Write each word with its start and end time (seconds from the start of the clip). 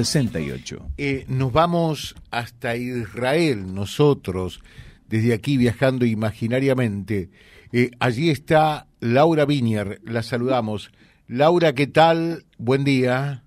68. 0.00 0.92
Eh, 0.96 1.24
nos 1.26 1.52
vamos 1.52 2.14
hasta 2.30 2.76
Israel, 2.76 3.74
nosotros, 3.74 4.60
desde 5.08 5.34
aquí 5.34 5.56
viajando 5.56 6.06
imaginariamente. 6.06 7.30
Eh, 7.72 7.90
allí 7.98 8.30
está 8.30 8.86
Laura 9.00 9.44
Vinier, 9.44 10.00
la 10.04 10.22
saludamos. 10.22 10.92
Laura, 11.26 11.74
¿qué 11.74 11.88
tal? 11.88 12.44
Buen 12.58 12.84
día. 12.84 13.42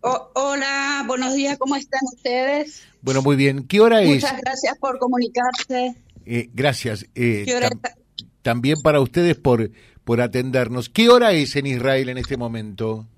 hola, 0.00 1.02
buenos 1.08 1.34
días, 1.34 1.58
¿cómo 1.58 1.74
están 1.74 2.02
ustedes? 2.14 2.84
Bueno, 3.02 3.20
muy 3.20 3.34
bien. 3.34 3.66
¿Qué 3.66 3.80
hora 3.80 4.00
es? 4.02 4.22
Muchas 4.22 4.40
gracias 4.40 4.78
por 4.78 5.00
comunicarse. 5.00 5.96
Eh, 6.24 6.50
gracias. 6.54 7.04
también 8.42 8.76
para 8.80 9.00
ustedes 9.00 9.34
por, 9.34 9.72
por 10.04 10.20
atendernos. 10.20 10.88
¿Qué 10.88 11.08
hora 11.08 11.32
es 11.32 11.56
en 11.56 11.66
Israel 11.66 12.10
en 12.10 12.18
este 12.18 12.36
momento? 12.36 13.08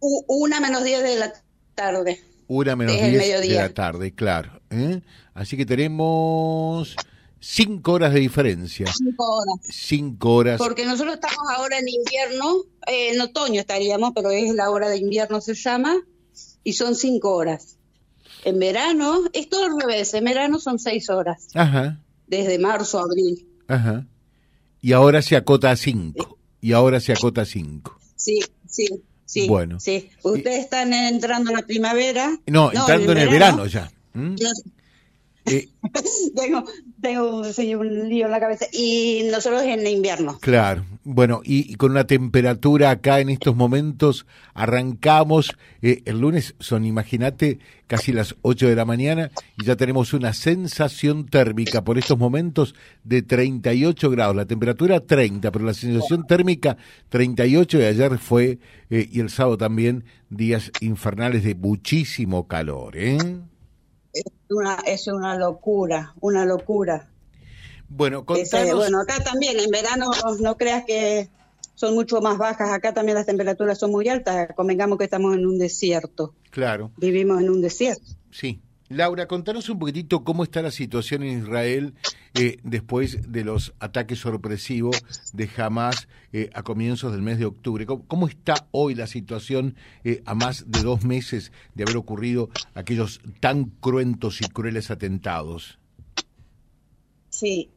Una 0.00 0.60
menos 0.60 0.84
10 0.84 1.02
de 1.02 1.16
la 1.16 1.32
tarde. 1.74 2.22
Una 2.48 2.76
menos 2.76 2.96
10 2.96 3.40
de 3.40 3.48
la 3.50 3.74
tarde, 3.74 4.14
claro. 4.14 4.60
¿eh? 4.70 5.00
Así 5.34 5.56
que 5.56 5.66
tenemos 5.66 6.96
cinco 7.40 7.92
horas 7.92 8.12
de 8.12 8.20
diferencia. 8.20 8.86
Cinco 8.92 9.24
horas. 9.24 9.66
Cinco 9.68 10.34
horas. 10.34 10.58
Porque 10.58 10.84
nosotros 10.84 11.14
estamos 11.14 11.38
ahora 11.56 11.78
en 11.78 11.88
invierno, 11.88 12.62
eh, 12.86 13.12
en 13.12 13.20
otoño 13.20 13.60
estaríamos, 13.60 14.12
pero 14.14 14.30
es 14.30 14.54
la 14.54 14.70
hora 14.70 14.88
de 14.88 14.98
invierno 14.98 15.40
se 15.40 15.54
llama, 15.54 15.94
y 16.64 16.72
son 16.72 16.94
cinco 16.94 17.34
horas. 17.34 17.76
En 18.44 18.58
verano, 18.58 19.22
es 19.32 19.48
todo 19.48 19.64
al 19.64 19.80
revés, 19.80 20.14
en 20.14 20.24
verano 20.24 20.58
son 20.60 20.78
seis 20.78 21.10
horas. 21.10 21.48
Ajá. 21.54 22.00
Desde 22.26 22.58
marzo 22.58 22.98
a 22.98 23.02
abril. 23.02 23.46
Ajá. 23.68 24.06
Y 24.80 24.92
ahora 24.92 25.22
se 25.22 25.36
acota 25.36 25.70
a 25.70 25.76
cinco. 25.76 26.38
Y 26.60 26.72
ahora 26.72 27.00
se 27.00 27.12
acota 27.12 27.42
a 27.42 27.44
cinco. 27.44 27.98
Sí, 28.16 28.40
sí. 28.68 28.88
Sí, 29.26 29.48
bueno. 29.48 29.78
sí. 29.80 30.08
Ustedes 30.22 30.60
están 30.60 30.92
entrando 30.92 31.50
en 31.50 31.56
la 31.56 31.66
primavera. 31.66 32.38
No, 32.46 32.72
entrando 32.72 33.12
en 33.12 33.18
el, 33.18 33.28
verano, 33.28 33.66
ya. 33.66 33.90
¿Mm? 34.14 34.36
Eh, 35.46 35.68
tengo, 36.36 36.64
tengo 37.00 37.40
un 37.80 38.08
lío 38.08 38.26
en 38.26 38.32
la 38.32 38.40
cabeza. 38.40 38.66
Y 38.72 39.28
nosotros 39.30 39.62
en 39.62 39.86
invierno. 39.86 40.38
Claro. 40.40 40.84
Bueno, 41.04 41.40
y, 41.44 41.74
con 41.76 41.92
una 41.92 42.06
temperatura 42.06 42.90
acá 42.90 43.20
en 43.20 43.28
estos 43.28 43.54
momentos, 43.54 44.26
arrancamos. 44.54 45.56
Eh, 45.82 46.02
el 46.04 46.20
lunes 46.20 46.54
son, 46.58 46.84
imagínate, 46.84 47.58
casi 47.86 48.12
las 48.12 48.34
8 48.42 48.68
de 48.68 48.74
la 48.74 48.84
mañana 48.84 49.30
y 49.56 49.64
ya 49.64 49.76
tenemos 49.76 50.12
una 50.12 50.32
sensación 50.32 51.26
térmica 51.26 51.84
por 51.84 51.98
estos 51.98 52.18
momentos 52.18 52.74
de 53.04 53.22
38 53.22 54.10
grados. 54.10 54.36
La 54.36 54.46
temperatura 54.46 55.00
30, 55.00 55.50
pero 55.52 55.64
la 55.64 55.74
sensación 55.74 56.26
térmica 56.26 56.76
38 57.08 57.80
y 57.80 57.84
ayer 57.84 58.18
fue, 58.18 58.58
eh, 58.90 59.08
y 59.10 59.20
el 59.20 59.30
sábado 59.30 59.58
también, 59.58 60.04
días 60.28 60.72
infernales 60.80 61.44
de 61.44 61.54
muchísimo 61.54 62.48
calor. 62.48 62.96
¿eh? 62.96 63.18
Es 64.18 64.32
una, 64.50 64.78
es 64.86 65.06
una 65.06 65.36
locura, 65.36 66.14
una 66.20 66.44
locura. 66.44 67.08
Bueno, 67.88 68.24
contanos... 68.24 68.74
bueno, 68.74 69.00
acá 69.00 69.22
también, 69.22 69.58
en 69.60 69.70
verano 69.70 70.10
no 70.40 70.56
creas 70.56 70.84
que 70.84 71.28
son 71.74 71.94
mucho 71.94 72.20
más 72.20 72.38
bajas, 72.38 72.70
acá 72.70 72.92
también 72.94 73.16
las 73.16 73.26
temperaturas 73.26 73.78
son 73.78 73.90
muy 73.92 74.08
altas, 74.08 74.48
convengamos 74.56 74.98
que 74.98 75.04
estamos 75.04 75.34
en 75.34 75.46
un 75.46 75.58
desierto. 75.58 76.34
Claro. 76.50 76.90
Vivimos 76.96 77.40
en 77.40 77.50
un 77.50 77.60
desierto. 77.60 78.02
Sí. 78.30 78.60
Laura, 78.88 79.26
contanos 79.26 79.68
un 79.68 79.80
poquitito 79.80 80.22
cómo 80.22 80.44
está 80.44 80.62
la 80.62 80.70
situación 80.70 81.24
en 81.24 81.40
Israel 81.40 81.94
eh, 82.34 82.58
después 82.62 83.32
de 83.32 83.42
los 83.42 83.74
ataques 83.80 84.20
sorpresivos 84.20 85.02
de 85.32 85.50
Hamas 85.56 86.06
eh, 86.32 86.50
a 86.54 86.62
comienzos 86.62 87.10
del 87.10 87.22
mes 87.22 87.40
de 87.40 87.46
octubre. 87.46 87.84
¿Cómo, 87.84 88.28
está 88.28 88.68
hoy 88.70 88.94
la 88.94 89.08
situación 89.08 89.74
eh, 90.04 90.22
a 90.24 90.34
más 90.36 90.70
de 90.70 90.82
dos 90.82 91.04
meses 91.04 91.50
de 91.74 91.82
haber 91.82 91.96
ocurrido 91.96 92.48
aquellos 92.74 93.20
tan 93.40 93.64
cruentos 93.64 94.40
y 94.40 94.48
crueles 94.48 94.92
atentados? 94.92 95.80
Sí, 97.28 97.70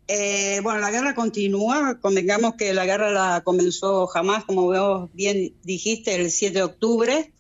bueno, 0.64 0.80
la 0.80 0.92
guerra 0.92 1.16
continúa. 1.16 2.00
Convengamos 2.00 2.54
que 2.54 2.74
la 2.74 2.86
guerra 2.86 3.12
la 3.12 3.42
comenzó 3.44 4.08
Hamas, 4.16 4.46
como 4.46 4.68
vos 4.68 5.10
bien 5.14 5.56
dijiste, 5.64 6.16
el 6.16 6.32
7 6.32 6.54
de 6.54 6.64
octubre 6.64 7.34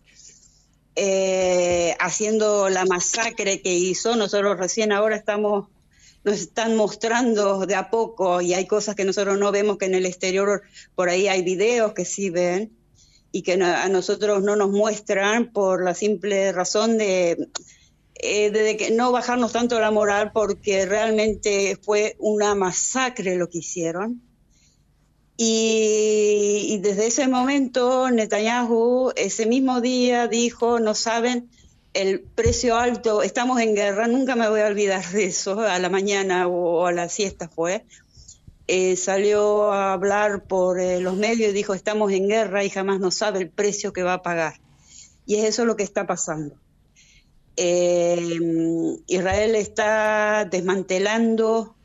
eh, 1.01 1.95
haciendo 1.97 2.67
la 2.69 2.83
masacre 2.83 3.61
que 3.61 3.73
hizo. 3.73 4.17
Nosotros 4.17 4.57
recién 4.57 4.91
ahora 4.91 5.15
estamos, 5.15 5.69
nos 6.25 6.41
están 6.41 6.75
mostrando 6.75 7.65
de 7.65 7.75
a 7.75 7.89
poco 7.89 8.41
y 8.41 8.53
hay 8.53 8.67
cosas 8.67 8.95
que 8.95 9.05
nosotros 9.05 9.39
no 9.39 9.53
vemos 9.53 9.77
que 9.77 9.85
en 9.85 9.95
el 9.95 10.05
exterior, 10.05 10.61
por 10.95 11.07
ahí 11.07 11.29
hay 11.29 11.41
videos 11.41 11.93
que 11.93 12.03
sí 12.03 12.29
ven 12.29 12.73
y 13.31 13.43
que 13.43 13.53
a 13.53 13.87
nosotros 13.87 14.43
no 14.43 14.57
nos 14.57 14.71
muestran 14.71 15.53
por 15.53 15.85
la 15.85 15.95
simple 15.95 16.51
razón 16.51 16.97
de, 16.97 17.47
eh, 18.15 18.51
de 18.51 18.75
que 18.75 18.91
no 18.91 19.13
bajarnos 19.13 19.53
tanto 19.53 19.79
la 19.79 19.91
moral 19.91 20.31
porque 20.33 20.85
realmente 20.85 21.79
fue 21.81 22.17
una 22.19 22.55
masacre 22.55 23.37
lo 23.37 23.49
que 23.49 23.59
hicieron 23.59 24.21
y, 25.41 26.79
desde 26.81 27.07
ese 27.07 27.29
momento 27.29 28.11
Netanyahu 28.11 29.13
ese 29.15 29.45
mismo 29.45 29.79
día 29.79 30.27
dijo, 30.27 30.81
no 30.81 30.93
saben 30.93 31.49
el 31.93 32.19
precio 32.19 32.75
alto, 32.75 33.23
estamos 33.23 33.61
en 33.61 33.73
guerra, 33.73 34.09
nunca 34.09 34.35
me 34.35 34.49
voy 34.49 34.59
a 34.59 34.67
olvidar 34.67 35.07
de 35.11 35.27
eso, 35.27 35.61
a 35.61 35.79
la 35.79 35.87
mañana 35.87 36.49
o, 36.49 36.85
a 36.85 36.91
la 36.91 37.07
siesta 37.07 37.47
fue. 37.47 37.85
Eh, 38.67 38.97
salió 38.97 39.71
a 39.71 39.93
hablar 39.93 40.43
por 40.43 40.77
eh, 40.77 40.99
los 40.99 41.15
medios 41.15 41.51
y 41.51 41.53
dijo, 41.53 41.73
estamos 41.73 42.11
en 42.11 42.27
guerra 42.27 42.65
y 42.65 42.69
jamás 42.69 42.99
no 42.99 43.09
sabe 43.09 43.39
el 43.39 43.49
precio 43.49 43.93
que 43.93 44.03
va 44.03 44.15
a 44.15 44.21
pagar. 44.21 44.59
Y 45.25 45.35
es 45.35 45.45
eso 45.45 45.63
lo 45.63 45.77
que 45.77 45.83
está 45.83 46.05
pasando. 46.05 46.57
Eh, 47.55 48.27
Israel 49.07 49.55
está 49.55 50.43
desmantelando 50.43 51.75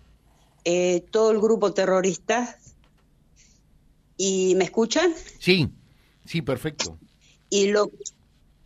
todo 1.13 1.31
el 1.31 1.41
grupo 1.41 1.73
terrorista 1.73 2.59
¿Y 4.17 4.55
me 4.57 4.65
escuchan? 4.65 5.13
Sí, 5.39 5.69
sí, 6.25 6.43
perfecto. 6.43 6.99
Y 7.51 7.69
lo 7.69 7.91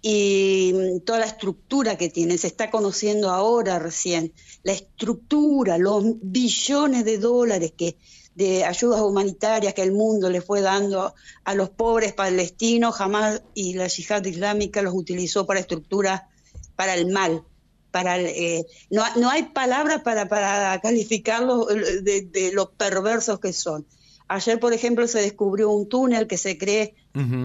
y 0.01 1.01
toda 1.05 1.19
la 1.19 1.27
estructura 1.27 1.97
que 1.97 2.09
tiene, 2.09 2.39
se 2.39 2.47
está 2.47 2.71
conociendo 2.71 3.31
ahora 3.31 3.79
recién, 3.81 4.33
la 4.63 4.73
estructura, 4.73 5.77
los 5.77 6.05
billones 6.23 7.05
de 7.05 7.19
dólares 7.19 7.73
que 7.77 7.97
de 8.37 8.65
ayudas 8.65 9.01
humanitarias 9.01 9.75
que 9.75 9.83
el 9.83 9.91
mundo 9.91 10.31
le 10.31 10.41
fue 10.41 10.61
dando 10.61 11.13
a 11.43 11.55
los 11.55 11.71
pobres 11.71 12.13
palestinos, 12.13 12.95
jamás 12.95 13.43
y 13.53 13.75
la 13.75 13.89
yihad 13.89 14.25
islámica 14.25 14.81
los 14.81 14.95
utilizó 14.95 15.45
para 15.45 15.59
estructura, 15.59 16.29
para 16.77 16.95
el 16.95 17.09
mal, 17.09 17.43
para 17.91 18.21
eh, 18.21 18.65
no, 18.91 19.03
no, 19.17 19.29
hay 19.29 19.45
palabras 19.47 20.03
para, 20.03 20.29
para 20.29 20.81
calificarlos 20.81 21.67
de, 21.67 22.29
de, 22.31 22.53
lo 22.53 22.71
perversos 22.71 23.41
que 23.41 23.53
son. 23.53 23.85
Ayer, 24.29 24.61
por 24.61 24.75
ejemplo, 24.75 25.09
se 25.09 25.23
descubrió 25.23 25.71
un 25.71 25.89
túnel 25.89 26.27
que 26.27 26.37
se 26.37 26.59
cree, 26.59 26.95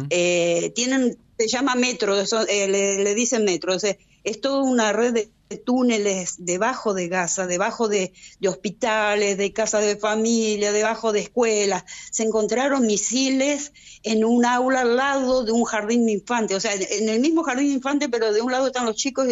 eh, 0.09 0.71
tienen, 0.75 1.17
se 1.37 1.47
llama 1.47 1.75
metro, 1.75 2.15
eh, 2.19 2.67
le, 2.67 3.15
dicen 3.15 3.45
metro, 3.45 3.73
es 3.73 4.41
toda 4.41 4.63
una 4.63 4.91
red 4.91 5.13
de, 5.13 5.31
túneles 5.65 6.35
debajo 6.39 6.93
de 6.93 7.07
Gaza, 7.07 7.45
debajo 7.47 7.87
de, 7.87 8.11
hospitales, 8.47 9.37
de 9.37 9.53
casas 9.53 9.85
de 9.85 9.95
familia, 9.95 10.71
debajo 10.71 11.11
de 11.13 11.21
escuelas. 11.21 11.83
Se 12.11 12.23
encontraron 12.23 12.85
misiles 12.85 13.71
en 14.01 14.25
un 14.25 14.45
aula 14.45 14.81
al 14.81 14.95
lado 14.95 15.45
de 15.45 15.51
un 15.51 15.63
jardín 15.63 16.05
de 16.05 16.13
infantes, 16.13 16.57
o 16.57 16.59
sea, 16.59 16.73
en 16.73 17.07
el 17.07 17.19
mismo 17.19 17.43
jardín 17.43 17.67
de 17.67 17.73
infantes, 17.75 18.09
pero 18.11 18.33
de 18.33 18.41
un 18.41 18.51
lado 18.51 18.67
están 18.67 18.85
los 18.85 18.95
chicos, 18.95 19.27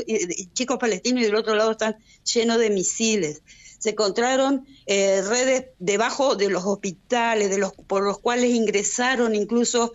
chicos 0.54 0.78
palestinos 0.78 1.22
y 1.22 1.26
del 1.26 1.36
otro 1.36 1.56
lado 1.56 1.72
están 1.72 1.98
llenos 2.24 2.60
de 2.60 2.70
misiles 2.70 3.42
se 3.82 3.90
encontraron 3.90 4.68
eh, 4.86 5.24
redes 5.24 5.66
debajo 5.80 6.36
de 6.36 6.50
los 6.50 6.64
hospitales, 6.66 7.50
de 7.50 7.58
los, 7.58 7.74
por 7.74 8.04
los 8.04 8.20
cuales 8.20 8.52
ingresaron 8.52 9.34
incluso 9.34 9.92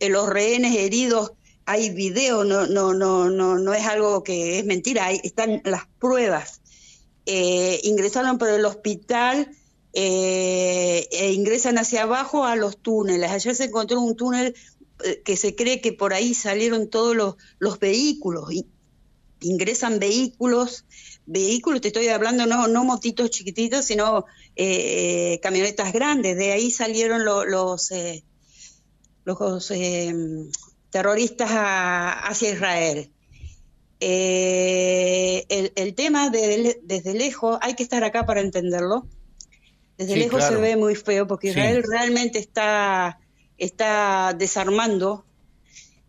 eh, 0.00 0.08
los 0.08 0.26
rehenes 0.26 0.74
heridos. 0.74 1.32
Hay 1.66 1.90
videos, 1.90 2.46
no, 2.46 2.66
no, 2.66 2.94
no, 2.94 3.28
no, 3.28 3.58
no 3.58 3.74
es 3.74 3.84
algo 3.84 4.22
que 4.22 4.58
es 4.58 4.64
mentira, 4.64 5.04
ahí 5.04 5.20
están 5.22 5.60
las 5.64 5.82
pruebas. 5.98 6.62
Eh, 7.26 7.78
ingresaron 7.82 8.38
por 8.38 8.48
el 8.48 8.64
hospital 8.64 9.50
e 9.92 11.32
ingresan 11.34 11.76
hacia 11.76 12.04
abajo 12.04 12.46
a 12.46 12.56
los 12.56 12.78
túneles. 12.78 13.30
Ayer 13.30 13.54
se 13.54 13.64
encontró 13.64 14.00
un 14.00 14.16
túnel 14.16 14.54
que 15.24 15.36
se 15.36 15.54
cree 15.54 15.82
que 15.82 15.92
por 15.92 16.14
ahí 16.14 16.32
salieron 16.32 16.88
todos 16.88 17.36
los 17.58 17.78
vehículos. 17.78 18.50
Ingresan 19.40 19.98
vehículos 19.98 20.84
vehículos, 21.26 21.80
te 21.80 21.88
estoy 21.88 22.08
hablando 22.08 22.46
no, 22.46 22.68
no 22.68 22.84
motitos 22.84 23.30
chiquititos, 23.30 23.84
sino 23.84 24.24
eh, 24.54 25.34
eh, 25.34 25.40
camionetas 25.42 25.92
grandes. 25.92 26.36
De 26.36 26.52
ahí 26.52 26.70
salieron 26.70 27.24
los, 27.24 27.90
eh, 27.90 28.24
los 29.24 29.72
terroristas 30.90 31.50
hacia 31.50 32.52
Israel. 32.52 33.10
El, 33.98 35.94
tema 35.94 36.30
de, 36.30 36.80
desde 36.82 37.14
lejos, 37.14 37.58
hay 37.60 37.74
que 37.74 37.82
estar 37.82 38.04
acá 38.04 38.24
para 38.24 38.40
entenderlo. 38.40 39.06
Desde 39.98 40.16
lejos 40.16 40.44
se 40.44 40.54
ve 40.56 40.76
muy 40.76 40.94
feo 40.94 41.26
porque 41.26 41.48
Israel 41.48 41.82
realmente 41.82 42.38
está, 42.38 43.18
está 43.56 44.34
desarmando 44.38 45.24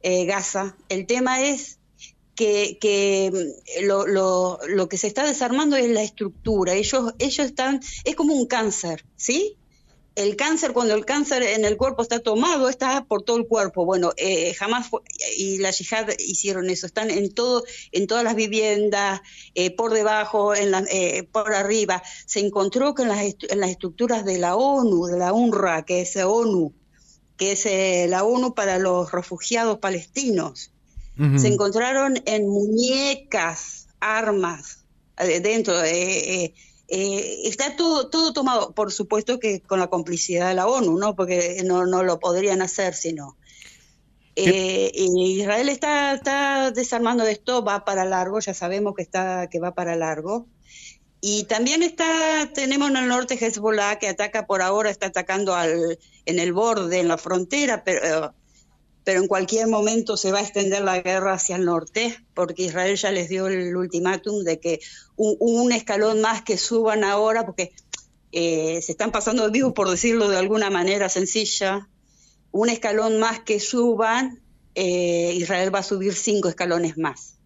eh, 0.02 0.26
Gaza. 0.26 0.76
El 0.90 1.08
tema 1.08 1.42
es 1.42 1.80
que, 2.38 3.32
mm, 3.34 3.86
lo, 3.86 4.08
lo, 4.08 4.60
lo, 4.68 4.88
que 4.88 4.98
se 4.98 5.08
está 5.08 5.26
desarmando 5.26 5.76
es 5.76 5.90
la 5.90 6.04
estructura. 6.04 6.74
Ellos, 6.74 7.14
ellos 7.20 7.46
están, 7.46 7.82
es 8.06 8.16
como 8.16 8.34
un 8.34 8.48
cáncer, 8.48 9.06
¿sí? 9.16 9.58
El 10.16 10.36
cáncer, 10.36 10.74
cuando 10.74 10.96
el 10.96 11.06
cáncer 11.06 11.44
en 11.44 11.64
el 11.64 11.78
cuerpo 11.78 12.02
está 12.02 12.20
tomado, 12.20 12.70
está 12.70 13.06
por 13.06 13.22
todo 13.22 13.38
el 13.38 13.46
cuerpo. 13.46 13.86
Bueno, 13.86 14.14
eh, 14.18 14.56
jamás 14.56 14.90
y 15.38 15.60
la 15.60 15.70
yihad 15.70 16.10
hicieron 16.18 16.72
eso. 16.72 16.88
Están 16.88 17.12
en 17.12 17.32
todo, 17.32 17.64
en 17.92 18.08
todas 18.08 18.24
las 18.24 18.34
viviendas, 18.34 19.22
eh, 19.54 19.70
por 19.76 19.94
debajo, 19.94 20.56
en 20.56 20.72
la, 20.72 20.84
eh, 20.90 21.22
por 21.32 21.54
arriba. 21.54 22.02
Se 22.26 22.40
encontró 22.40 22.96
que 22.96 23.04
en 23.04 23.10
las, 23.10 23.20
en 23.48 23.60
las 23.60 23.70
estructuras 23.70 24.26
de 24.26 24.40
la 24.40 24.56
ONU, 24.56 25.06
de 25.06 25.20
la 25.20 25.34
UNRWA, 25.34 25.86
que 25.86 26.02
es 26.02 26.16
ONU, 26.16 26.74
que 27.38 27.52
es 27.52 27.68
eh, 27.68 28.08
la 28.10 28.24
ONU 28.24 28.56
para 28.56 28.80
los 28.80 29.12
refugiados 29.12 29.78
palestinos. 29.78 30.72
Se 31.38 31.48
encontraron 31.48 32.22
en 32.26 32.48
muñecas, 32.48 33.88
armas, 34.00 34.84
eh, 35.18 35.40
dentro. 35.40 35.84
Eh, 35.84 36.54
está 36.88 37.76
todo, 37.76 38.10
todo 38.10 38.34
tomado, 38.34 38.72
por 38.74 38.92
supuesto 38.92 39.40
que 39.40 39.62
con 39.62 39.80
la 39.80 39.88
complicidad 39.88 40.48
de 40.50 40.54
la 40.54 40.68
ONU, 40.68 40.98
¿no? 40.98 41.16
Porque 41.16 41.62
no, 41.66 41.86
no 41.86 42.04
lo 42.04 42.20
podrían 42.20 42.62
hacer 42.62 42.94
si 42.94 43.14
no. 43.14 43.36
Israel 44.36 45.70
está, 45.70 46.14
está 46.14 46.70
desarmando 46.70 47.26
esto, 47.26 47.64
va 47.64 47.84
para 47.84 48.06
largo, 48.06 48.40
ya 48.40 48.54
sabemos 48.54 48.94
que 48.96 49.02
está 49.02 49.48
que 49.50 49.60
va 49.60 49.74
para 49.74 49.96
largo. 49.96 50.48
Y 51.20 51.46
también 51.46 51.82
está, 51.82 52.52
tenemos 52.54 52.90
en 52.90 52.98
el 52.98 53.08
norte 53.08 53.44
Hezbollah 53.44 53.98
que 53.98 54.08
ataca 54.08 54.46
por 54.46 54.62
ahora, 54.62 54.92
está 54.92 55.08
atacando 55.08 55.56
al, 55.56 55.98
en 56.26 56.40
el 56.40 56.54
borde, 56.54 57.00
en 57.00 57.08
la 57.08 57.18
frontera, 57.18 57.84
pero, 57.84 58.34
pero 59.08 59.22
en 59.22 59.28
cualquier 59.30 59.70
momento 59.70 60.18
se 60.18 60.34
va 60.34 60.40
a 60.40 60.42
extender 60.42 60.84
la 60.84 61.00
guerra 61.00 61.32
hacia 61.32 61.56
el 61.56 61.64
norte, 61.64 62.18
porque 62.34 62.64
Israel 62.64 62.98
ya 62.98 63.10
les 63.10 63.30
dio 63.30 63.48
el 63.48 63.74
ultimátum 63.74 64.44
de 64.44 64.60
que 64.60 64.82
un, 65.16 65.72
escalón 65.72 66.20
más 66.20 66.42
que 66.42 66.58
suban 66.58 67.06
ahora, 67.06 67.46
porque 67.46 67.72
eh, 68.34 68.82
se 68.82 68.92
están 68.92 69.14
pasando 69.14 69.46
de 69.46 69.52
vivo, 69.52 69.74
por 69.74 69.90
decirlo 69.90 70.28
de 70.28 70.36
alguna 70.36 70.70
manera 70.70 71.08
sencilla, 71.08 71.88
un 72.52 72.68
escalón 72.68 73.18
más 73.18 73.40
que 73.40 73.62
suban, 73.62 74.42
eh, 74.76 75.32
Israel 75.38 75.74
va 75.74 75.80
a 75.80 75.84
subir 75.84 76.14
cinco 76.14 76.50
escalones 76.50 76.98
más 76.98 77.38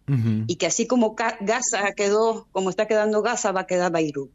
y 0.48 0.56
que 0.56 0.66
así 0.66 0.88
como 0.88 1.14
Gaza 1.14 1.92
quedó, 1.92 2.48
como 2.50 2.70
está 2.70 2.88
quedando 2.88 3.22
Gaza, 3.22 3.52
va 3.52 3.60
a 3.60 3.66
quedar 3.68 3.92
Beirut. 3.92 4.32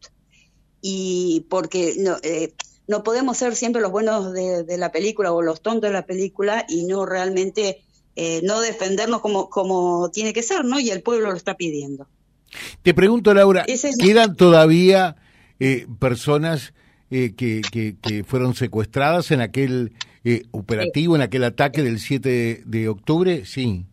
Y 0.82 1.46
porque 1.50 1.96
no, 2.00 2.16
eh, 2.24 2.54
no 2.88 3.04
podemos 3.04 3.38
ser 3.38 3.56
siempre 3.56 3.82
los 3.82 3.92
buenos 3.92 4.34
de, 4.34 4.78
la 4.78 4.92
película 4.92 5.32
o 5.32 5.42
los 5.42 5.62
tontos 5.62 5.90
de 5.90 5.94
la 5.94 6.06
película 6.06 6.66
y 6.68 6.86
no 6.86 7.06
realmente 7.06 7.82
eh, 8.16 8.42
no 8.44 8.62
defendernos 8.62 9.22
como, 9.22 9.50
como 9.50 10.10
tiene 10.12 10.34
que 10.34 10.42
ser, 10.44 10.66
¿no? 10.66 10.80
Y 10.80 10.90
el 10.90 11.02
pueblo 11.02 11.32
lo 11.32 11.38
está 11.38 11.56
pidiendo. 11.56 12.08
Te 12.82 12.94
pregunto, 12.94 13.34
Laura, 13.34 13.66
¿quedan 14.00 14.36
todavía 14.36 15.18
eh, 15.60 15.86
personas 16.00 16.74
que, 17.10 17.62
que, 17.62 18.24
fueron 18.26 18.54
secuestradas 18.54 19.32
en 19.32 19.42
aquel 19.42 19.94
operativo, 20.52 21.16
en 21.16 21.22
aquel 21.22 21.44
ataque 21.44 21.84
del 21.84 22.00
7 22.00 22.64
de 22.66 22.90
octubre? 22.90 23.46
Sí. 23.46 23.86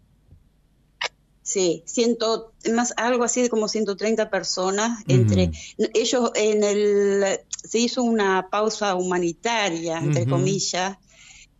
Sí, 1.45 1.83
ciento, 1.85 2.55
más 2.73 2.95
algo 2.97 3.23
así 3.23 3.43
de 3.43 3.51
como 3.51 3.69
130 3.69 4.31
personas 4.31 5.05
entre 5.09 5.51
ellos 5.93 6.31
en 6.35 6.65
el 6.65 7.41
se 7.65 7.79
hizo 7.79 8.03
una 8.03 8.49
pausa 8.51 8.95
humanitaria 8.95 9.99
entre 9.99 10.27
comillas 10.27 10.97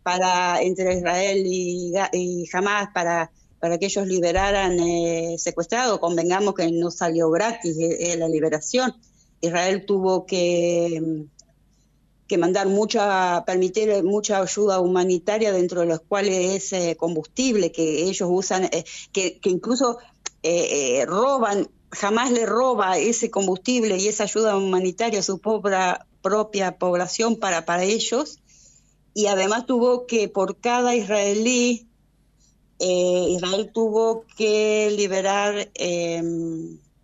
para 0.03 0.61
entre 0.61 0.97
Israel 0.97 1.43
y, 1.45 1.93
y 2.13 2.45
Hamas 2.53 2.89
para 2.93 3.31
para 3.59 3.79
que 3.79 3.87
ellos 3.87 4.05
liberaran 4.05 4.79
eh, 4.79 5.37
secuestrados. 5.39 5.97
Convengamos 5.99 6.53
que 6.53 6.71
no 6.71 6.91
salió 6.91 7.31
gratis 7.31 7.75
eh, 7.79 8.13
eh, 8.13 8.17
la 8.17 8.27
liberación. 8.27 8.93
Israel 9.41 9.85
tuvo 9.87 10.25
que 10.25 11.25
que 12.27 12.37
mandar 12.37 12.67
mucha, 12.67 13.43
permitir 13.45 14.03
mucha 14.03 14.41
ayuda 14.41 14.79
humanitaria 14.79 15.51
dentro 15.51 15.81
de 15.81 15.87
los 15.87 16.01
cuales 16.01 16.73
es 16.73 16.97
combustible 16.97 17.71
que 17.71 18.03
ellos 18.03 18.27
usan, 18.31 18.65
eh, 18.65 18.83
que, 19.11 19.39
que, 19.39 19.49
incluso 19.49 19.99
eh, 20.41 21.01
eh, 21.01 21.05
roban, 21.05 21.67
jamás 21.95 22.31
le 22.31 22.45
roba 22.45 22.97
ese 22.97 23.31
combustible 23.31 23.97
y 23.97 24.07
esa 24.07 24.23
ayuda 24.23 24.57
humanitaria 24.57 25.19
a 25.19 25.23
su 25.23 25.39
propia, 25.39 26.77
población 26.77 27.37
para, 27.37 27.65
para 27.65 27.83
ellos. 27.83 28.39
Y 29.13 29.27
además 29.27 29.65
tuvo 29.65 30.05
que, 30.07 30.27
por 30.27 30.59
cada 30.59 30.95
israelí, 30.95 31.87
Israel 32.79 33.71
tuvo 33.73 34.25
que 34.37 34.93
liberar 34.95 35.71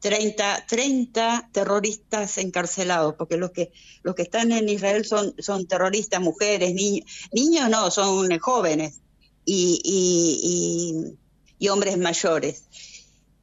30, 0.02 0.66
30 0.68 1.50
terroristas 1.54 2.38
encarcelados, 2.40 3.16
porque 3.16 3.38
los 3.38 3.52
que, 3.52 3.72
los 4.04 4.16
que 4.16 4.24
están 4.24 4.52
en 4.52 4.68
Israel 4.68 5.06
son, 5.06 5.36
son 5.40 5.68
terroristas, 5.68 6.20
mujeres, 6.20 6.74
niños, 6.74 7.06
niños 7.32 7.70
no, 7.70 7.92
son 7.92 8.28
jóvenes 8.40 9.00
y, 9.46 11.16
y, 11.60 11.70
hombres 11.70 11.98
mayores. 11.98 12.64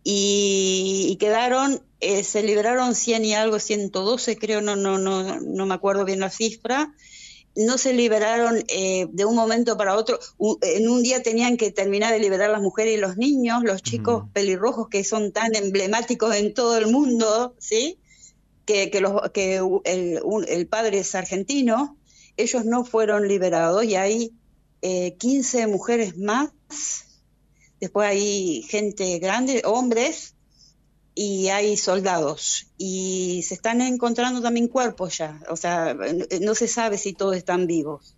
Y, 0.05 1.17
quedaron, 1.21 1.83
eh, 2.01 2.25
se 2.25 2.43
liberaron 2.43 2.95
100 2.95 3.25
y 3.25 3.35
algo, 3.35 3.59
112 3.59 4.39
creo, 4.39 4.61
no, 4.61 4.77
no, 4.77 4.99
no, 4.99 5.41
no 5.41 5.67
me 5.67 5.75
acuerdo 5.75 6.05
bien 6.05 6.21
la 6.21 6.31
cifra, 6.31 6.95
no 7.59 7.77
se 7.77 7.93
liberaron 7.93 8.63
eh, 8.69 9.09
de 9.11 9.25
un 9.25 9.35
momento 9.35 9.77
para 9.77 9.97
otro. 9.97 10.19
en 10.63 10.89
un 10.89 11.03
día 11.03 11.23
tenían 11.23 11.57
que 11.57 11.73
terminar 11.73 12.13
de 12.13 12.21
liberar 12.21 12.51
las 12.51 12.63
mujeres 12.63 12.95
y 12.95 13.01
los 13.01 13.17
niños, 13.17 13.65
los 13.65 13.83
chicos 13.83 14.27
pelirrojos 14.33 14.89
que 14.89 15.03
son 15.03 15.33
tan 15.33 15.57
emblemáticos 15.57 16.37
en 16.37 16.55
todo 16.55 16.79
el 16.79 16.87
mundo, 16.87 17.55
¿sí? 17.59 17.99
Que, 18.65 18.91
que, 18.91 19.01
los, 19.01 19.31
que 19.33 19.57
el, 19.85 20.21
el, 20.47 20.67
padre 20.69 20.99
es 20.99 21.15
argentino, 21.15 21.97
ellos 22.37 22.65
no 22.65 22.85
fueron 22.85 23.27
liberados 23.27 23.85
y 23.85 23.97
hay 23.97 24.33
eh, 24.83 25.17
15 25.19 25.67
mujeres 25.67 26.17
más. 26.17 26.51
Después 27.81 28.09
hay 28.09 28.63
gente 28.63 29.19
grande, 29.19 29.63
hombres, 29.65 30.35
y 31.19 31.49
hay 31.49 31.77
soldados. 31.77 32.69
Y 32.79 33.43
se 33.43 33.55
están 33.55 33.81
encontrando 33.81 34.41
también 34.41 34.69
cuerpos 34.69 35.19
ya, 35.19 35.41
o 35.51 35.57
sea, 35.57 35.97
no 36.41 36.55
se 36.55 36.69
sabe 36.69 36.97
si 36.97 37.13
todos 37.13 37.37
están 37.37 37.67
vivos. 37.67 38.17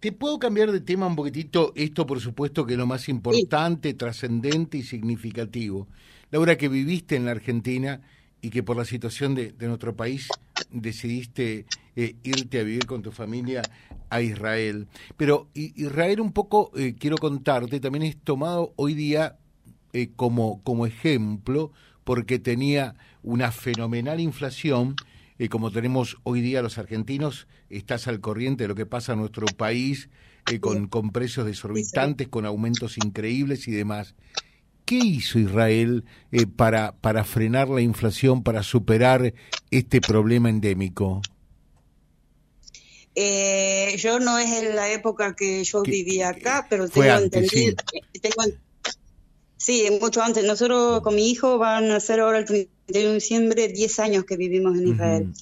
Te 0.00 0.10
puedo 0.10 0.40
cambiar 0.40 0.72
de 0.72 0.80
tema 0.80 1.06
un 1.06 1.14
poquitito, 1.14 1.72
esto 1.76 2.06
por 2.06 2.20
supuesto 2.20 2.66
que 2.66 2.72
es 2.72 2.78
lo 2.78 2.86
más 2.86 3.08
importante, 3.08 3.94
trascendente 3.94 4.78
y 4.78 4.82
significativo. 4.82 5.86
Laura, 6.32 6.58
que 6.58 6.68
viviste 6.68 7.14
en 7.14 7.24
la 7.24 7.30
Argentina 7.30 8.02
y 8.44 8.50
que 8.50 8.62
por 8.62 8.76
la 8.76 8.84
situación 8.84 9.34
de, 9.34 9.54
nuestro 9.60 9.96
país 9.96 10.28
decidiste 10.70 11.64
eh, 11.96 12.16
irte 12.24 12.60
a 12.60 12.62
vivir 12.62 12.84
con 12.84 13.00
tu 13.00 13.10
familia 13.10 13.62
a 14.10 14.20
Israel. 14.20 14.86
Pero 15.16 15.48
Israel 15.54 16.20
un 16.20 16.30
poco, 16.30 16.70
eh, 16.76 16.94
quiero 16.98 17.16
contarte, 17.16 17.80
también 17.80 18.02
es 18.02 18.18
tomado 18.18 18.74
hoy 18.76 18.92
día 18.92 19.38
eh, 19.94 20.10
como, 20.14 20.62
como 20.62 20.84
ejemplo 20.84 21.72
porque 22.04 22.38
tenía 22.38 22.96
una 23.22 23.50
fenomenal 23.50 24.20
inflación, 24.20 24.94
eh, 25.38 25.48
como 25.48 25.70
tenemos 25.70 26.18
hoy 26.24 26.42
día 26.42 26.60
los 26.60 26.76
argentinos, 26.76 27.48
estás 27.70 28.08
al 28.08 28.20
corriente 28.20 28.64
de 28.64 28.68
lo 28.68 28.74
que 28.74 28.84
pasa 28.84 29.14
en 29.14 29.20
nuestro 29.20 29.46
país, 29.56 30.10
con, 30.60 30.88
con 30.88 31.12
precios 31.12 31.46
desorbitantes, 31.46 32.28
con 32.28 32.44
aumentos 32.44 32.98
increíbles 32.98 33.66
y 33.68 33.72
demás. 33.72 34.14
¿Qué 34.84 34.96
hizo 34.96 35.38
Israel 35.38 36.04
para, 36.56 36.92
para 36.92 37.24
frenar 37.24 37.68
la 37.68 37.80
inflación, 37.80 38.42
para 38.42 38.62
superar 38.62 39.32
este 39.70 40.00
problema 40.00 40.50
endémico? 40.50 41.22
yo 43.96 44.18
no 44.18 44.38
es 44.38 44.50
en 44.50 44.74
la 44.74 44.90
época 44.92 45.36
que 45.36 45.62
yo 45.62 45.82
vivía 45.82 46.30
acá, 46.30 46.66
pero 46.68 46.88
tengo 46.88 47.06
entendido, 47.16 47.76
Sí, 49.64 49.88
mucho 49.98 50.20
antes. 50.20 50.44
Nosotros 50.44 51.00
con 51.00 51.14
mi 51.14 51.30
hijo 51.30 51.56
van 51.56 51.90
a 51.90 51.98
ser 51.98 52.20
ahora 52.20 52.40
el 52.40 52.44
31 52.44 52.74
de 52.86 53.14
diciembre 53.14 53.68
10 53.68 53.98
años 54.00 54.24
que 54.24 54.36
vivimos 54.36 54.76
en 54.76 54.88
Israel. 54.88 55.32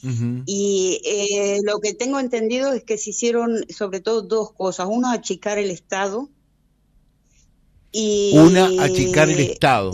Y 0.47 1.01
eh, 1.05 1.59
lo 1.65 1.81
que 1.81 1.93
tengo 1.93 2.21
entendido 2.21 2.73
es 2.73 2.85
que 2.85 2.99
se 2.99 3.11
hicieron 3.11 3.65
sobre 3.69 3.99
todo 3.99 4.23
dos 4.23 4.53
cosas. 4.53 4.87
Uno, 4.89 5.11
achicar 5.11 5.59
el 5.59 5.73
Estado. 5.73 6.29
Y, 7.93 8.37
Una, 8.37 8.71
achicar 8.83 9.31
el 9.31 9.41
Estado. 9.41 9.93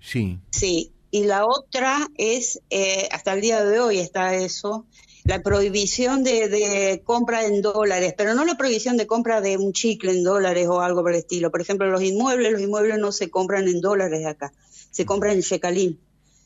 Sí. 0.00 0.38
Sí. 0.50 0.92
Y 1.12 1.24
la 1.24 1.46
otra 1.46 2.08
es, 2.16 2.60
eh, 2.70 3.08
hasta 3.10 3.32
el 3.32 3.40
día 3.40 3.64
de 3.64 3.80
hoy 3.80 3.98
está 3.98 4.34
eso, 4.34 4.86
la 5.24 5.42
prohibición 5.42 6.22
de, 6.24 7.02
compra 7.04 7.46
en 7.46 7.62
dólares, 7.62 8.14
pero 8.16 8.34
no 8.34 8.44
la 8.44 8.56
prohibición 8.56 8.96
de 8.96 9.06
compra 9.06 9.40
de 9.40 9.56
un 9.56 9.72
chicle 9.72 10.12
en 10.12 10.24
dólares 10.24 10.68
o 10.68 10.80
algo 10.80 11.02
por 11.02 11.12
el 11.12 11.18
estilo. 11.18 11.50
Por 11.50 11.60
ejemplo, 11.60 11.88
los 11.88 12.02
inmuebles, 12.02 12.52
los 12.52 12.60
inmuebles 12.60 12.98
no 12.98 13.12
se 13.12 13.30
compran 13.30 13.68
en 13.68 13.80
dólares 13.80 14.26
acá, 14.26 14.52
se 14.90 15.04
compran 15.04 15.34
en 15.34 15.40
shekalín. 15.40 16.00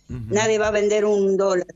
Nadie 0.08 0.58
va 0.58 0.68
a 0.68 0.70
vender 0.70 1.04
un 1.04 1.36
dólar. 1.36 1.66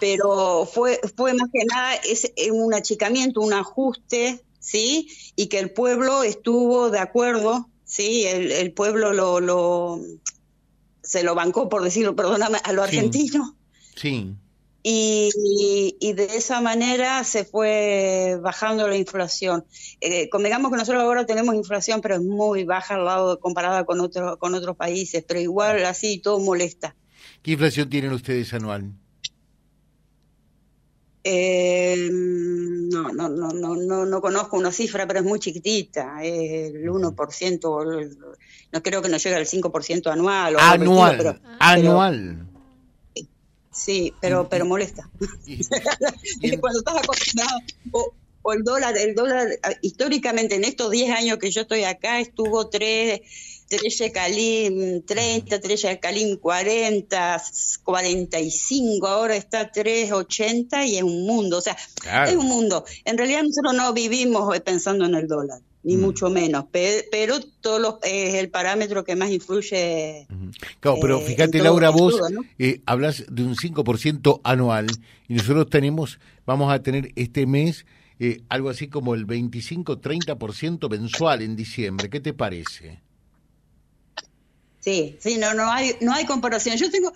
Pero 0.00 0.66
fue, 0.66 1.00
fue 1.16 1.32
más 1.32 1.48
que 1.52 1.64
nada 1.64 1.94
es 1.94 2.32
un 2.50 2.74
achicamiento, 2.74 3.40
un 3.40 3.52
ajuste 3.52 4.42
¿sí? 4.62 5.08
Y 5.36 5.48
que 5.48 5.58
el 5.58 5.72
pueblo 5.72 6.22
estuvo 6.22 6.88
de 6.88 7.00
acuerdo, 7.00 7.68
¿sí? 7.92 8.24
El, 8.24 8.72
pueblo 8.72 9.12
lo, 9.12 9.38
lo, 9.38 10.00
se 11.02 11.22
lo 11.22 11.34
bancó, 11.34 11.68
por 11.68 11.84
decirlo, 11.84 12.16
perdóname, 12.16 12.58
a 12.64 12.72
lo 12.72 12.82
argentino. 12.82 13.54
Sí. 13.96 14.34
Y, 14.82 15.30
y, 16.00 16.12
de 16.14 16.24
esa 16.24 16.62
manera 16.62 17.22
se 17.22 17.44
fue 17.44 18.38
bajando 18.40 18.88
la 18.88 18.96
inflación. 18.96 19.66
Eh, 20.00 20.30
convengamos 20.30 20.72
que 20.72 20.78
nosotros 20.78 21.02
ahora 21.02 21.26
tenemos 21.26 21.54
inflación, 21.54 22.00
pero 22.00 22.14
es 22.14 22.22
muy 22.22 22.64
baja 22.64 22.94
al 22.94 23.04
lado 23.04 23.38
comparada 23.38 23.84
con, 23.84 24.00
otro, 24.00 24.38
con 24.38 24.54
otros 24.54 24.74
países, 24.74 25.22
pero 25.28 25.38
igual 25.38 25.84
así 25.84 26.18
todo 26.18 26.40
molesta. 26.40 26.96
¿Qué 27.42 27.52
inflación 27.52 27.90
tienen 27.90 28.12
ustedes 28.12 28.54
anual? 28.54 28.90
Eh, 31.24 32.08
no, 33.12 33.28
no, 33.28 33.28
no, 33.28 33.52
no, 33.52 33.76
no, 33.76 34.06
no 34.06 34.20
conozco 34.20 34.56
una 34.56 34.72
cifra, 34.72 35.06
pero 35.06 35.20
es 35.20 35.24
muy 35.24 35.38
chiquitita, 35.38 36.22
el 36.22 36.88
1%, 36.88 38.16
no 38.72 38.82
creo 38.82 39.02
que 39.02 39.08
no 39.08 39.16
llegue 39.16 39.36
al 39.36 39.46
5% 39.46 40.10
anual. 40.10 40.56
anual, 40.58 41.40
anual. 41.58 42.46
sí, 43.70 44.12
pero, 44.20 44.48
pero 44.48 44.64
molesta. 44.64 45.08
Cuando 46.60 46.78
estás 46.78 46.96
acostumbrado, 46.96 47.60
o, 48.42 48.52
el 48.52 48.64
dólar, 48.64 48.96
el 48.96 49.14
dólar, 49.14 49.48
históricamente 49.82 50.56
en 50.56 50.64
estos 50.64 50.90
10 50.90 51.16
años 51.16 51.38
que 51.38 51.50
yo 51.50 51.62
estoy 51.62 51.84
acá, 51.84 52.18
estuvo 52.20 52.68
3 52.68 53.20
Teresa 53.72 54.10
Calim 54.12 55.00
30, 55.00 55.58
Teresa 55.58 55.96
Calim 55.96 56.36
40, 56.36 57.42
45, 57.82 59.06
ahora 59.06 59.34
está 59.34 59.72
380 59.72 60.84
y 60.84 60.98
es 60.98 61.02
un 61.02 61.24
mundo, 61.24 61.56
o 61.56 61.60
sea, 61.62 61.74
es 62.26 62.36
un 62.36 62.48
mundo. 62.48 62.84
En 63.06 63.16
realidad 63.16 63.42
nosotros 63.42 63.72
no 63.72 63.94
vivimos 63.94 64.60
pensando 64.60 65.06
en 65.06 65.14
el 65.14 65.26
dólar, 65.26 65.60
ni 65.84 65.96
mm. 65.96 66.00
mucho 66.02 66.28
menos, 66.28 66.66
pero, 66.70 67.40
todo 67.62 67.98
es 68.02 68.34
el 68.34 68.50
parámetro 68.50 69.04
que 69.04 69.16
más 69.16 69.30
influye. 69.30 70.26
Claro, 70.80 70.98
pero 71.00 71.20
eh, 71.20 71.24
fíjate 71.24 71.62
Laura, 71.62 71.88
vos 71.88 72.20
eh, 72.58 72.82
hablas 72.84 73.24
de 73.26 73.42
un 73.42 73.56
5% 73.56 74.42
anual 74.44 74.88
y 75.28 75.32
nosotros 75.32 75.70
tenemos, 75.70 76.18
vamos 76.44 76.70
a 76.70 76.82
tener 76.82 77.10
este 77.16 77.46
mes... 77.46 77.86
Eh, 78.20 78.40
algo 78.50 78.68
así 78.68 78.86
como 78.86 79.14
el 79.14 79.26
25-30% 79.26 80.88
mensual 80.88 81.42
en 81.42 81.56
diciembre. 81.56 82.08
¿Qué 82.08 82.20
te 82.20 82.32
parece? 82.32 83.00
Sí, 84.82 85.16
sí, 85.20 85.38
no, 85.38 85.54
no 85.54 85.70
hay, 85.70 85.94
no 86.00 86.12
hay 86.12 86.26
comparación. 86.26 86.76
Yo 86.76 86.90
tengo, 86.90 87.12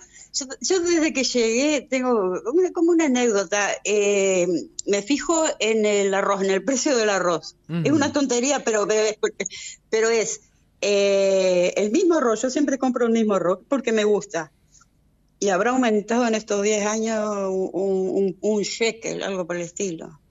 yo, 0.61 0.79
desde 0.79 1.11
que 1.11 1.25
llegué 1.25 1.81
tengo 1.81 2.41
como 2.73 2.91
una 2.91 3.05
anécdota. 3.05 3.71
Eh, 3.83 4.47
me 4.85 5.01
fijo 5.01 5.43
en 5.59 5.85
el 5.85 6.13
arroz, 6.13 6.41
en 6.43 6.49
el 6.49 6.63
precio 6.63 6.95
del 6.95 7.09
arroz. 7.09 7.57
Es 7.83 7.91
una 7.91 8.13
tontería, 8.13 8.63
pero, 8.63 8.87
pero 9.89 10.09
es 10.09 10.39
eh, 10.79 11.73
el 11.75 11.91
mismo 11.91 12.15
arroz. 12.15 12.41
Yo 12.41 12.49
siempre 12.49 12.77
compro 12.77 13.05
el 13.05 13.11
mismo 13.11 13.33
arroz 13.33 13.59
porque 13.67 13.91
me 13.91 14.05
gusta. 14.05 14.53
Y 15.39 15.49
habrá 15.49 15.71
aumentado 15.71 16.25
en 16.25 16.35
estos 16.35 16.63
10 16.63 16.85
años 16.87 17.49
un, 17.49 17.69
un, 17.73 18.37
un 18.39 18.61
shekel, 18.61 19.23
algo 19.23 19.45
por 19.45 19.57
el 19.57 19.63
estilo. 19.63 20.21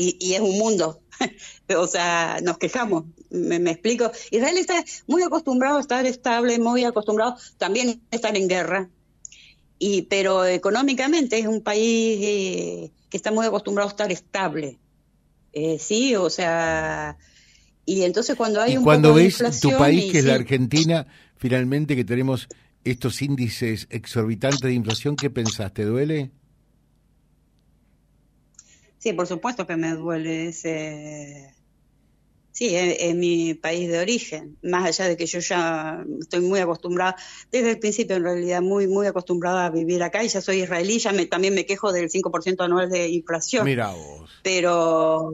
Y, 0.00 0.16
y 0.20 0.34
es 0.34 0.40
un 0.40 0.56
mundo. 0.56 1.00
o 1.76 1.86
sea, 1.88 2.38
nos 2.42 2.58
quejamos, 2.58 3.04
me, 3.30 3.56
explico. 3.70 4.12
Israel 4.30 4.56
está 4.56 4.84
muy 5.08 5.22
acostumbrado 5.24 5.78
a 5.78 5.80
estar 5.80 6.06
estable, 6.06 6.58
muy 6.60 6.84
acostumbrado 6.84 7.36
también 7.56 8.00
a 8.12 8.16
estar 8.16 8.36
en 8.36 8.46
guerra, 8.46 8.88
y, 9.78 10.02
pero 10.02 10.44
económicamente 10.44 11.38
es 11.38 11.46
un 11.46 11.62
país 11.62 12.18
eh, 12.22 12.90
que 13.10 13.16
está 13.16 13.32
muy 13.32 13.46
acostumbrado 13.46 13.88
a 13.88 13.92
estar 13.92 14.12
estable. 14.12 14.78
Eh, 15.52 15.78
sí, 15.80 16.14
o 16.14 16.30
sea, 16.30 17.16
y 17.84 18.02
entonces 18.02 18.36
cuando 18.36 18.60
hay 18.60 18.74
y 18.74 18.76
un 18.76 18.84
cuando 18.84 19.08
poco 19.08 19.20
ves 19.20 19.38
de 19.38 19.50
tu 19.60 19.76
país, 19.76 20.12
que 20.12 20.18
es 20.18 20.24
la 20.24 20.34
Argentina, 20.34 21.06
finalmente 21.36 21.96
que 21.96 22.04
tenemos 22.04 22.46
estos 22.84 23.20
índices 23.22 23.88
exorbitantes 23.90 24.60
de 24.60 24.72
inflación, 24.72 25.16
¿qué 25.16 25.28
pensaste? 25.28 25.84
¿Duele? 25.84 26.30
Sí, 28.98 29.12
por 29.12 29.26
supuesto 29.26 29.66
que 29.66 29.76
me 29.76 29.92
duele 29.92 30.48
ese... 30.48 31.54
Sí, 32.50 32.74
es, 32.74 33.14
mi 33.14 33.54
país 33.54 33.88
de 33.88 34.00
origen, 34.00 34.58
más 34.62 34.84
allá 34.84 35.06
de 35.06 35.16
que 35.16 35.26
yo 35.26 35.38
ya 35.38 36.04
estoy 36.20 36.40
muy 36.40 36.58
acostumbrada, 36.58 37.14
desde 37.52 37.70
el 37.70 37.78
principio 37.78 38.16
en 38.16 38.24
realidad, 38.24 38.60
muy 38.62 38.88
muy 38.88 39.06
acostumbrada 39.06 39.66
a 39.66 39.70
vivir 39.70 40.02
acá 40.02 40.24
y 40.24 40.28
ya 40.28 40.40
soy 40.40 40.62
israelí, 40.62 40.98
ya 40.98 41.12
me, 41.12 41.26
también 41.26 41.54
me 41.54 41.66
quejo 41.66 41.92
del 41.92 42.10
5% 42.10 42.64
anual 42.64 42.90
de 42.90 43.10
inflación. 43.10 43.64
Mira 43.64 43.92
vos. 43.92 44.28
Pero, 44.42 45.30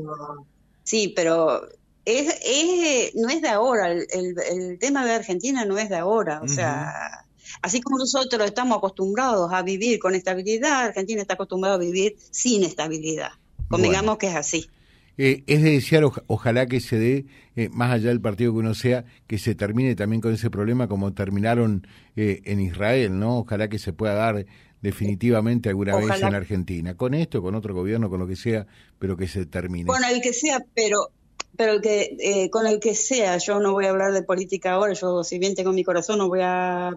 sí, 0.82 1.14
pero 1.16 1.66
es, 2.04 2.34
es, 2.44 3.14
no 3.14 3.30
es 3.30 3.40
de 3.40 3.48
ahora, 3.48 3.90
el, 3.90 4.06
el, 4.10 4.78
tema 4.78 5.06
de 5.06 5.12
Argentina 5.12 5.64
no 5.64 5.78
es 5.78 5.88
de 5.88 5.96
ahora, 5.96 6.42
o 6.42 6.48
sea, 6.48 7.24
así 7.62 7.80
como 7.80 7.96
nosotros 7.96 8.44
estamos 8.44 8.76
acostumbrados 8.76 9.50
a 9.50 9.62
vivir 9.62 9.98
con 9.98 10.14
estabilidad, 10.14 10.84
Argentina 10.84 11.22
está 11.22 11.34
acostumbrada 11.34 11.76
a 11.76 11.78
vivir 11.78 12.16
sin 12.30 12.64
estabilidad. 12.64 13.30
Convengamos 13.68 14.18
que 14.18 14.28
es 14.28 14.34
así. 14.34 14.68
Eh, 15.16 15.44
es 15.46 15.62
de 15.62 15.70
desear, 15.70 16.04
ojalá 16.26 16.66
que 16.66 16.80
se 16.80 16.98
dé, 16.98 17.26
eh, 17.54 17.68
más 17.70 17.92
allá 17.92 18.08
del 18.08 18.20
partido 18.20 18.52
que 18.52 18.58
uno 18.58 18.74
sea, 18.74 19.04
que 19.28 19.38
se 19.38 19.54
termine 19.54 19.94
también 19.94 20.20
con 20.20 20.32
ese 20.34 20.50
problema 20.50 20.88
como 20.88 21.12
terminaron 21.14 21.86
eh, 22.16 22.40
en 22.44 22.60
Israel, 22.60 23.18
¿no? 23.18 23.38
Ojalá 23.38 23.68
que 23.68 23.78
se 23.78 23.92
pueda 23.92 24.14
dar 24.14 24.44
definitivamente 24.82 25.68
alguna 25.68 25.96
vez 25.96 26.20
en 26.20 26.34
Argentina, 26.34 26.96
con 26.96 27.14
esto, 27.14 27.40
con 27.42 27.54
otro 27.54 27.74
gobierno, 27.74 28.10
con 28.10 28.18
lo 28.18 28.26
que 28.26 28.36
sea, 28.36 28.66
pero 28.98 29.16
que 29.16 29.28
se 29.28 29.46
termine. 29.46 29.86
Con 29.86 30.04
el 30.04 30.20
que 30.20 30.32
sea, 30.32 30.64
pero 30.74 31.10
pero 31.56 31.80
que 31.80 32.48
con 32.50 32.66
el 32.66 32.80
que 32.80 32.96
sea, 32.96 33.38
yo 33.38 33.60
no 33.60 33.72
voy 33.72 33.86
a 33.86 33.90
hablar 33.90 34.12
de 34.12 34.24
política 34.24 34.72
ahora, 34.72 34.92
yo 34.94 35.22
si 35.22 35.38
bien 35.38 35.54
tengo 35.54 35.72
mi 35.72 35.84
corazón 35.84 36.18
no 36.18 36.26
voy 36.26 36.40
a 36.40 36.88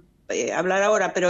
hablar 0.55 0.81
ahora, 0.81 1.13
pero 1.13 1.29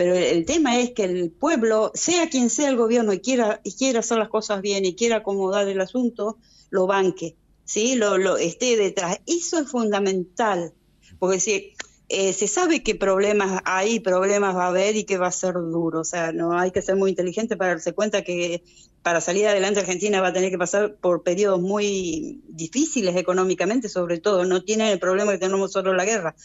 pero 0.00 0.14
el 0.14 0.46
tema 0.46 0.80
es 0.80 0.92
que 0.92 1.04
el 1.04 1.30
pueblo, 1.30 1.92
sea 1.92 2.30
quien 2.30 2.48
sea 2.48 2.70
el 2.70 2.78
gobierno 2.78 3.12
y 3.12 3.20
quiera, 3.20 3.60
y 3.64 3.74
quiera 3.74 4.00
hacer 4.00 4.16
las 4.16 4.30
cosas 4.30 4.62
bien 4.62 4.86
y 4.86 4.94
quiera 4.94 5.16
acomodar 5.16 5.68
el 5.68 5.78
asunto, 5.78 6.38
lo 6.70 6.86
banque, 6.86 7.36
¿sí? 7.66 7.96
Lo, 7.96 8.16
lo 8.16 8.38
esté 8.38 8.78
detrás. 8.78 9.20
Eso 9.26 9.58
es 9.58 9.68
fundamental, 9.68 10.72
porque 11.18 11.38
si 11.38 11.74
eh, 12.08 12.32
se 12.32 12.48
sabe 12.48 12.82
qué 12.82 12.94
problemas 12.94 13.60
hay, 13.66 14.00
problemas 14.00 14.56
va 14.56 14.64
a 14.64 14.68
haber 14.68 14.96
y 14.96 15.04
que 15.04 15.18
va 15.18 15.26
a 15.26 15.32
ser 15.32 15.52
duro. 15.52 16.00
O 16.00 16.04
sea, 16.04 16.32
no 16.32 16.58
hay 16.58 16.70
que 16.70 16.80
ser 16.80 16.96
muy 16.96 17.10
inteligente 17.10 17.58
para 17.58 17.72
darse 17.72 17.92
cuenta 17.92 18.24
que 18.24 18.62
para 19.02 19.20
salir 19.20 19.48
adelante 19.48 19.80
Argentina 19.80 20.22
va 20.22 20.28
a 20.28 20.32
tener 20.32 20.50
que 20.50 20.56
pasar 20.56 20.94
por 20.94 21.22
periodos 21.24 21.60
muy 21.60 22.40
difíciles 22.48 23.16
económicamente, 23.16 23.90
sobre 23.90 24.18
todo. 24.18 24.46
No 24.46 24.64
tiene 24.64 24.92
el 24.92 24.98
problema 24.98 25.32
que 25.32 25.38
tenemos 25.40 25.72
solo 25.72 25.92
la 25.92 26.06
guerra, 26.06 26.36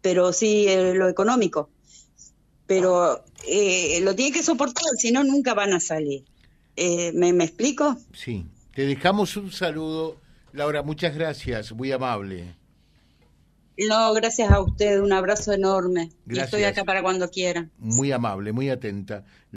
pero 0.00 0.32
sí 0.32 0.66
eh, 0.68 0.94
lo 0.94 1.08
económico 1.08 1.70
pero 2.70 3.24
eh, 3.48 3.98
lo 4.04 4.14
tiene 4.14 4.30
que 4.30 4.44
soportar, 4.44 4.84
si 4.96 5.10
no, 5.10 5.24
nunca 5.24 5.54
van 5.54 5.72
a 5.72 5.80
salir. 5.80 6.22
Eh, 6.76 7.10
¿me, 7.14 7.32
¿Me 7.32 7.42
explico? 7.42 7.96
Sí. 8.12 8.46
Te 8.72 8.86
dejamos 8.86 9.36
un 9.36 9.50
saludo. 9.50 10.18
Laura, 10.52 10.84
muchas 10.84 11.12
gracias, 11.12 11.72
muy 11.72 11.90
amable. 11.90 12.54
No, 13.76 14.14
gracias 14.14 14.52
a 14.52 14.60
usted, 14.60 15.00
un 15.00 15.12
abrazo 15.12 15.52
enorme. 15.52 16.10
Y 16.28 16.38
estoy 16.38 16.62
acá 16.62 16.84
para 16.84 17.02
cuando 17.02 17.28
quiera. 17.28 17.68
Muy 17.76 18.12
amable, 18.12 18.52
muy 18.52 18.70
atenta. 18.70 19.24